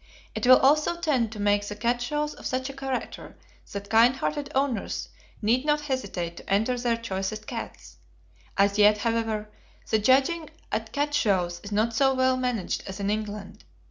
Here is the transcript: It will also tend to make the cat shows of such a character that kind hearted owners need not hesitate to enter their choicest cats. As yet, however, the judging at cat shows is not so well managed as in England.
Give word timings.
It 0.33 0.47
will 0.47 0.57
also 0.57 0.99
tend 0.99 1.31
to 1.31 1.39
make 1.39 1.67
the 1.67 1.75
cat 1.75 2.01
shows 2.01 2.33
of 2.33 2.47
such 2.47 2.71
a 2.71 2.75
character 2.75 3.37
that 3.71 3.91
kind 3.91 4.15
hearted 4.15 4.51
owners 4.55 5.09
need 5.43 5.63
not 5.63 5.81
hesitate 5.81 6.37
to 6.37 6.49
enter 6.51 6.75
their 6.75 6.97
choicest 6.97 7.45
cats. 7.45 7.97
As 8.57 8.79
yet, 8.79 8.97
however, 8.97 9.51
the 9.91 9.99
judging 9.99 10.49
at 10.71 10.91
cat 10.91 11.13
shows 11.13 11.59
is 11.63 11.71
not 11.71 11.93
so 11.93 12.15
well 12.15 12.35
managed 12.35 12.81
as 12.87 12.99
in 12.99 13.11
England. 13.11 13.63